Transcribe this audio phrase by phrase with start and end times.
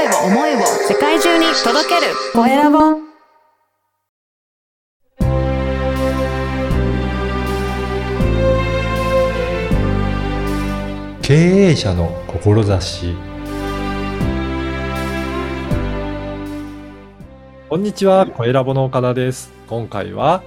[0.00, 2.78] 声を思いを世界中に届けるコエラボ
[11.20, 13.14] 経営者の志
[17.68, 19.52] こんにちは、コエラボの岡田です。
[19.68, 20.42] 今回は、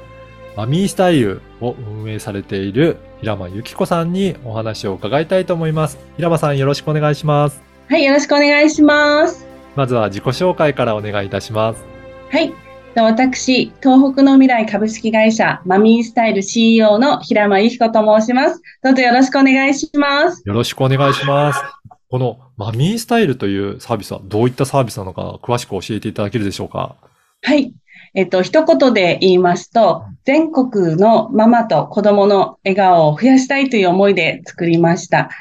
[0.57, 5.99] マミースタイルを運営されている平間由紀子さんにお話を伺いたいと思います。
[6.17, 7.61] 平間さんよろしくお願いします。
[7.87, 9.42] はい、よろしくお願いします。
[9.75, 11.83] まずは自己紹介からお願いいたします。
[12.29, 12.53] はい。
[12.95, 18.61] 私、東北の未来株式会社マミースタイル CEO の平間由紀子と申します。
[18.83, 20.43] どうぞよろしくお願いします。
[20.45, 21.63] よろしくお願いします。
[22.11, 26.95] このマミースタイルというサービスはどういったサービスなのか詳しく教えていただけるでしょうか？
[27.41, 27.73] はい。
[28.13, 35.31] えっと、一言で言いますと、全国のママと子供の笑顔を増やしたいという思いで作りました。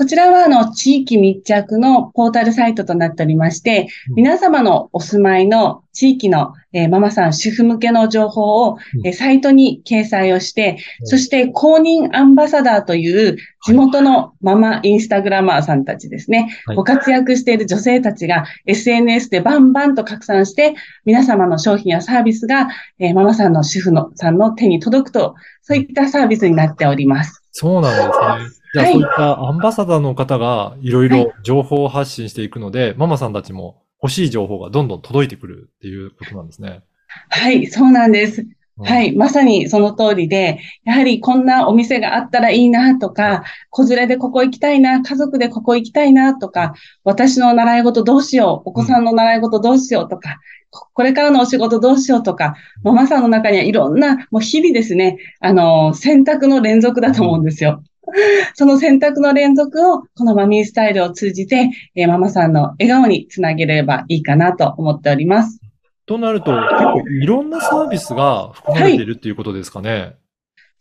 [0.00, 4.14] こちらは、あの、地域密着のポータルサイトとなっておりまして、うん。
[4.14, 9.06] 皆様のお住まいの地域の、えーママさん、主婦向けの情報を、うん。
[9.06, 11.06] えーサイトに掲載をして、うん。
[11.06, 16.76] そして公認アンバサダーという地元のママインスタグラマーさんたちですね、はい。
[16.76, 27.42] ご活躍している女性たちが SNS でバンバンと拡散して、皆様の商品やサービスが、えーママさんの主婦のさんの手に届くと、そういったサービスになっております。
[27.52, 27.92] そうな
[28.38, 28.59] んですね。
[28.72, 36.82] じゃあ、はいそういったアンバサダーの方がいろいろ情報を発信していくので、ママさんたちも欲しい情報がどんどん届いてくるっていうことなんですね。
[37.28, 38.42] はい、そうなんです。
[38.42, 46.74] うんはい、まさにその通りで、やはりこんなお店があったらいいなとか、子連れでここ行きたいな、家族でここ行きたいなとか、
[47.04, 50.38] 私の習い事どうしよう、お子さんの習い事どうしようとか、
[50.70, 57.82] ここれからのお仕事どうしようとか、ママさんの中にはいろんな、もう日々ですね、あの、選択の連続だと思うんですよ。
[58.54, 65.60] その選択の連続を、このマミースタイルを通じて、えーママさんの笑顔につなげればいいかなと思っております。
[66.06, 70.14] となると、結構いろんなサービスが含まれているっていうことですかね？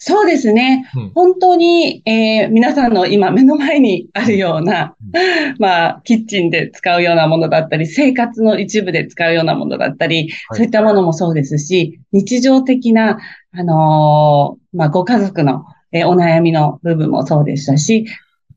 [0.02, 0.90] そうですね。
[0.96, 4.96] うん本当に、えー皆さんの今目の前にあるような、
[5.60, 13.20] まあ、キッチンで使うようなものだったり、生活の一部で使うようなものだったり、はいそういったものもそうですし、日常的な、
[13.52, 18.06] あのーまあ、ご家族の、えーお悩みの部分もそうでしたし、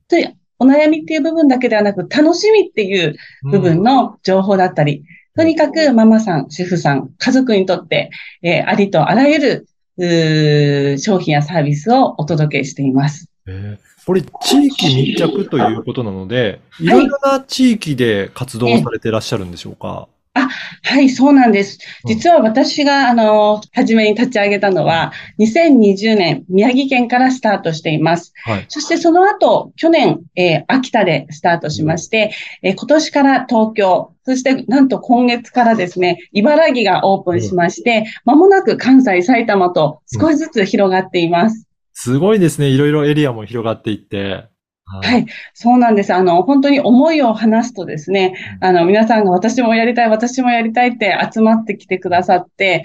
[0.08, 0.16] と
[0.58, 3.16] お悩みっていう部分だけではなく、楽しみっていう
[3.50, 5.04] 部分の情報だったり、
[5.36, 8.10] とにかくママさん、主婦さん、家族にとって、
[8.42, 9.66] えーありとあらゆ
[9.98, 13.28] る商品やサービスをお届けしています。
[13.46, 20.08] えーこれ、地域密着ということなので、いろいろな地域で活動されていらっしゃるんでしょうか？
[20.34, 21.78] はい、そうなんです。
[22.06, 28.32] 実は私が、あの、初めに立ち上げたのは、2020年、宮城県からスタートしています。
[28.44, 28.64] はい。
[28.68, 32.32] そしてその後、去年、えー秋田でスタートしまして、
[32.62, 41.68] えー今年から東京、そしてなんと今月からですね、茨城がオープンしまして、まもなく関西、埼玉と少しずつ広がっています。
[41.92, 42.68] すごいですね。
[42.68, 44.51] いろいろエリアも広がっていって。
[44.96, 45.26] ははい。
[45.54, 46.12] そうなんです。
[46.14, 52.82] あの、本当に思いを話すとですね、あの、皆さんが私もやりたい、私もやりたいって集まってきてくださって、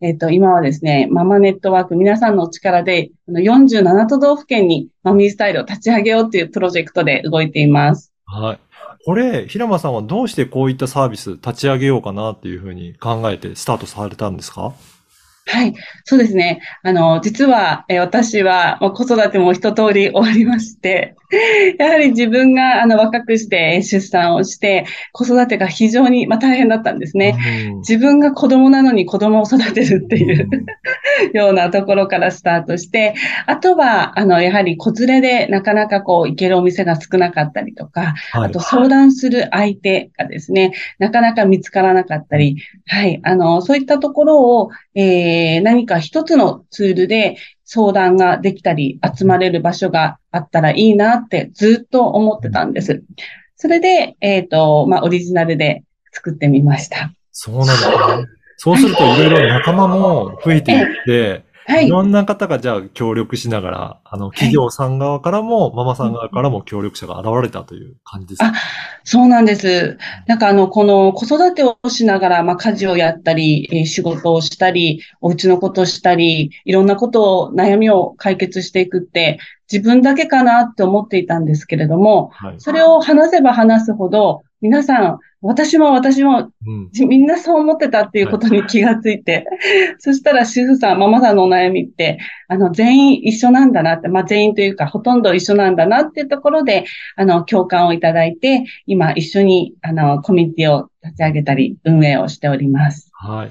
[0.00, 8.12] えっと、今はですね、ママネットワーク、皆さんのお力で、あの47都道府県にマミースタイルを立ち上げようっていうプロジェクトで動いています。
[8.26, 8.58] はい。
[9.04, 14.72] これ、平間さんはどうしてこういったサービス立ち上げようかなっていうふうに考えてスタートされたんですか？
[15.50, 15.72] はい。
[16.04, 16.60] そうですね。
[16.82, 21.16] あの、実は、えー私は、まあ、子育ても一通り終わりまして、
[21.78, 27.36] やはり自分が、あの、若くしてえー出産をして、子育てが非常に、まあ、大変だったんですね。
[27.70, 27.76] うん。
[27.78, 30.48] 自分が子供なのに子供を育てるっていう
[31.36, 33.14] ようなところからスタートして、
[33.46, 38.46] あとは、あの、やはり子連れでなかなかこう、行けるお店が少なかったりとか、はい。
[38.46, 42.56] あと相談する相手がですね、なかなか見つからなかったり、
[42.86, 47.36] はい、あの、そういったところを、えー、何か一つのツールで
[47.70, 53.02] 相談ができたり、集まれる場所があったらいいなってずっと思ってたんです。
[53.56, 57.12] それで、えっと、まあ、オリジナルで作ってみました。
[57.30, 58.26] そうなんだね。
[58.56, 61.90] そうするといろいろ仲間も増えていって、はいい。
[61.90, 68.46] ろんな方がじゃあ協力しながら、あの、企業さん側からも、ママさん側からも協力者が現れたという感じですか？
[68.48, 68.52] あ
[69.04, 69.98] そうなんです。
[70.26, 79.38] なんかあの、この子育てをしながら、まあ、家事をやったり、えー仕事をしたり、お家のことをしたり、いろんなことを、悩みを解決していくって、
[79.70, 82.54] 自分だけかなって思っていたんですけれども、はい。
[82.58, 86.90] それを話せば話すほど、皆さん、私も私もうん。
[87.08, 89.46] みんなそう思ってたっていうことに気がついて、
[89.98, 92.18] そしたら主婦さん、ママさんのお悩みって、
[92.48, 96.84] あの、全員一緒なんだなって、まあ、全員というか、ほとんど一緒なんだなっていうところで、
[97.16, 103.10] あの、共感をいただいて、今一緒に、あの、コミュニティを立ち上げたり、運営をしております。
[103.12, 103.50] はい。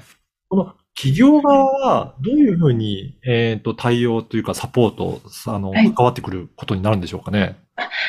[0.50, 7.56] この企業側はどういうふうに、えっと、対応というかサポート、あの、はい関わってくることになるんでしょうかね？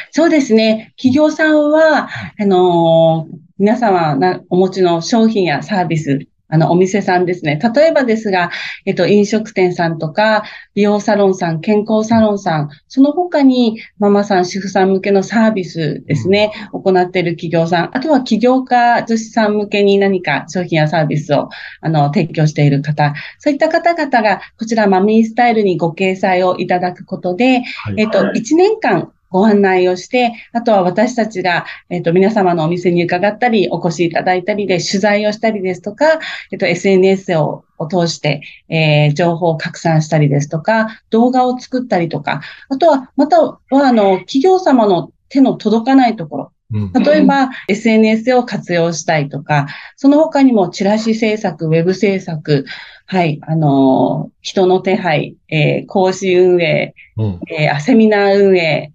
[0.09, 0.95] そうですね。
[0.97, 2.09] 企業さんは、
[2.39, 7.60] あのー皆様なお持ちの商品やサービス、あの、お店さんですね。
[7.75, 8.50] 例えばですが、
[8.86, 10.44] えっと、飲食店さんとか、
[10.74, 21.50] 美容サロンさん、健康サロンさん、その他にママさん、主婦さん向けのサービスですね、行っている企業さん、あとは起業家女子さん向けに何か商品やサービスを、
[21.81, 27.95] あの、提供している方、そういった方々が、こちらマミースタイルにご掲載をいただくことで、はい。
[27.98, 36.20] えっと、1年間ご案内をして、あとは私たちが、えっと、皆様のお店に伺ったり、お越しいただいたりで取材をしたりですとか、
[36.52, 46.92] えっと、SNS をを通して、えー情報を拡散したりですとか、動画を作ったりとか、あとは、または、あの、企業様の手の届かないところ、うん。
[46.94, 52.66] 例えば、SNS を活用したいとか、その他にもチラシ制作、ウェブ制作、
[53.06, 57.40] はい、あのー人の手配、えー講師運営、うん。
[57.50, 58.92] えーあセミナー運営、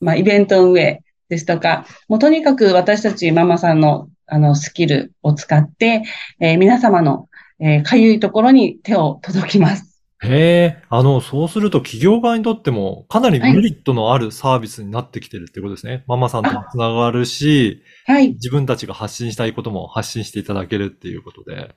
[0.00, 6.02] まあ、イベント運営ですとか、もうとにかく私たちママさんの、あの、スキルを使って、
[6.40, 7.28] えー皆様の、
[7.60, 9.88] えーかゆいところに手を届きます。
[10.20, 16.02] へえ、あの、そうすると企業側にとってもかなりメリットのあるサービスになってきてるってことですね。
[16.08, 18.30] ママさんともつながるし、はい。
[18.32, 21.74] 自分たちが発信したいことも発信していただけるっていうことで。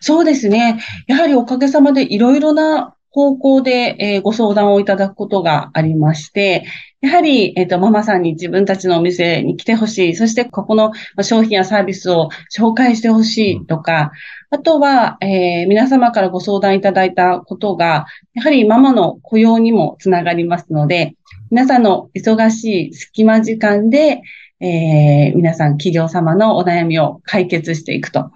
[0.00, 0.80] そうですね。
[1.06, 6.66] やはりおかげさまでいろいろな方向で、えーご相談をいただくことがありまして、
[7.00, 10.14] やはり、えっと、ママさんに自分たちのお店に来てほしい。
[10.14, 14.12] そして、ここのまあ商品やサービスを紹介してほしいとか、
[14.50, 18.04] あとは、えー皆様からご相談いただいたことが、
[18.34, 21.14] やはりママの雇用にもつながりますので、
[21.50, 24.20] 皆さんの忙しい隙間時間で、
[24.60, 28.30] えー皆さん企業様のお悩みを解決していくと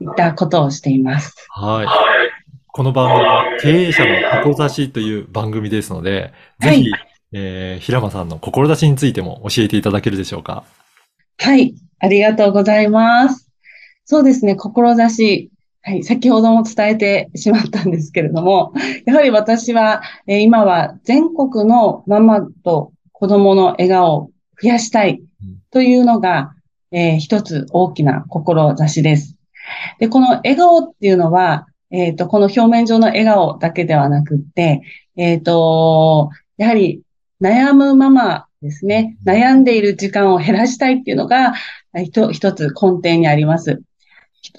[0.00, 1.34] いったことをしています。
[1.50, 1.86] はい。
[2.74, 6.90] この番組は経営者の志という番組ですので、はいぜひ、
[7.32, 10.64] えー、平間さんの志についても教えていただけるでしょうか。
[11.38, 13.50] はい、ありがとうございます。
[14.04, 15.50] そうですね、志。
[15.84, 18.72] はい、先ほども伝えてしまったんですけれども、
[19.04, 24.30] やはり私は、えー今は全国のママと子供の笑顔を
[24.62, 25.22] 増やしたい
[25.70, 26.52] というのが、
[26.92, 29.36] えー一つ大きな志です。
[29.98, 34.82] で、この笑顔っていうのは、えっと、この表面上の笑顔だけではなくって、
[35.16, 37.02] えっと、やはり
[37.40, 39.16] 悩むママですね。
[39.24, 41.52] 悩んでいる時間を減らしたいっていうのが、
[41.94, 42.72] 一つ根
[43.02, 43.82] 底にあります。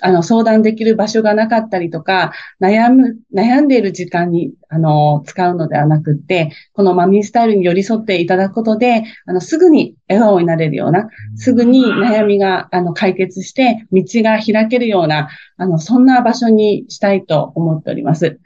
[0.02, 2.32] あの、相談できる場所がなかったりとか、
[2.62, 18.40] 悩む、悩んでいる時間に、あの、使うのではなくって、このマミースタイルに寄り添っていただくことで、あの、すぐに笑顔になれるような、すぐに悩みが、あの、解決して、道が開けるような、あの、そんな場所にしたいと思っております。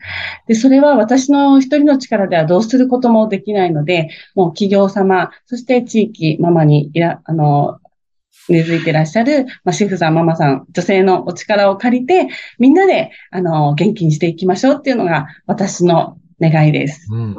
[0.48, 7.80] で、それは私の一人の力ではどうすることもできないので、もう企業様、そして地域ママにいら、あの、
[8.50, 12.30] 根付いていらっしゃる、まあ、主婦さん、ママさん、女性のお力を借りて、
[12.60, 17.08] みんなで、あの、元気にしていきましょうっていうのが私の願いです。
[17.12, 17.38] うん。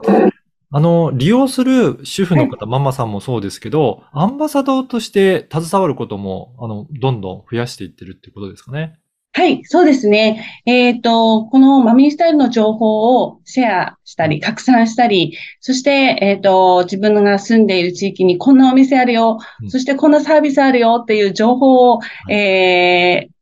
[0.70, 8.98] あの、利用する主婦の方、ママさんもそうですけど、アンバサダーとして携わることも、あの、どんどん増やしていってるってことですかね。
[9.32, 10.62] はい、そうですね。
[10.66, 23.38] えっと、このマミースタイルの情報をシェアしたり、拡散したり、そして、えっと、自分が住んでいる地域にこんなお店あるよう、んそしてこんなサービスあるよっていう情報を、えー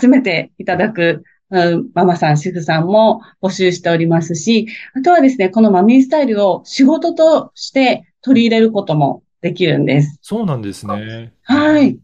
[0.00, 10.18] 集めていただく、うんママさん、主婦さんも募集しておりますし、あとはですね、このマミースタイルを仕事として取り入れることもできるんです。
[10.22, 11.32] そうなんですね。
[11.42, 11.98] はい。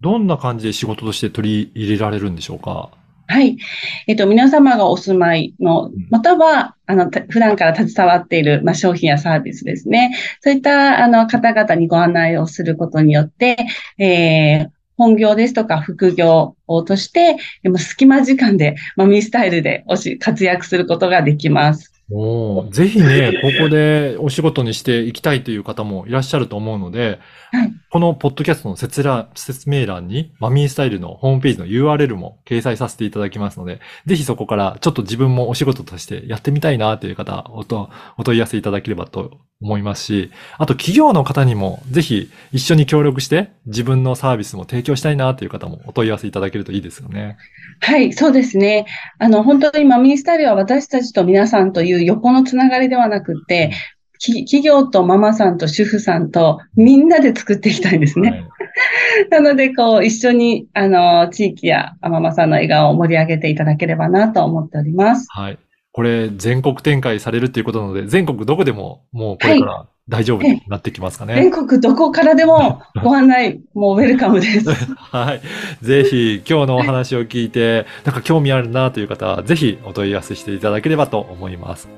[0.00, 2.90] どんな感じで仕事として取り入れられるんでしょうか？
[3.26, 3.58] はい。
[4.06, 10.16] えっと、皆様がお住まいの、または、あの、た普段から携わっている、まあ、商品やサービスですね。
[10.40, 13.56] そういった、あの、方々にご案内をすることによって、
[13.98, 17.36] えー本業ですとか副業として、
[17.76, 21.97] 隙間時間でマミースタイルでおし活躍することができます。
[22.10, 22.70] おー。
[22.70, 27.18] ぜひね、 ここでお仕事にしていきたいという方もいらっしゃると思うので、
[27.52, 27.72] はい。
[27.90, 47.36] このポッドキャストの説ら説明欄にマミースタイルのホームページの URL も掲載させていただきますので、ぜひそこからちょっと自分もお仕事としてやってみたいなという方、おとお問い合わせいただければと思いますし、あと企業の方にもぜひ一緒に協力して自分のサービスも提供したいなという方もお問い合わせいただけるといいですよね。
[47.80, 48.86] はい、そうですね。
[49.18, 53.72] あの、本当にマミースタイルは私たちと皆さんという横のつながりではなくって、
[54.18, 58.30] き企業とママさんと主婦さんとみんなで作っていきたいんですね。
[58.30, 58.48] はい
[59.30, 65.26] なので、こう、一緒に、あの、地域やママさんの笑顔を盛り上げていただければなと思っております。
[65.30, 65.58] はい。
[65.98, 71.34] これ全国展開されるっていうことなので、全国どこでももうこれから大丈夫になってきますかね。
[71.34, 74.70] 全国どこからでも ご案内、もうウェルカムです。
[74.94, 75.40] はい。
[75.84, 81.88] ぜひ、今日のお話を聞いて、なんか興味あるなという方は、ぜひお問い合わせしていただければと思います。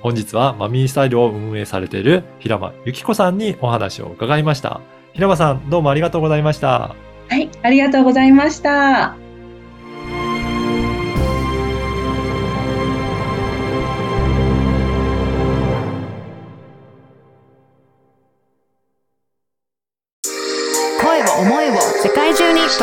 [0.00, 4.80] 本日はマミースタイルを運営されている平間由紀子さんにお話を伺いました。
[5.12, 6.96] 平間さん、どうもありがとうございました。
[7.28, 9.29] はい、ありがとうございました。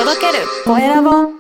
[0.08, 0.46] 届ける。
[0.64, 1.37] コエラボ